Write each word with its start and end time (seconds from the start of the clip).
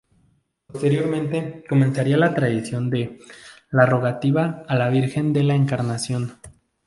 Posteriormente, 0.65 1.63
comenzaría 1.69 2.17
la 2.17 2.33
tradición 2.33 2.89
de 2.89 3.19
"La 3.69 3.85
Rogativa 3.85 4.63
a 4.67 4.73
la 4.73 4.89
Virgen 4.89 5.31
de 5.31 5.43
la 5.43 5.53
Encarnación". 5.53 6.39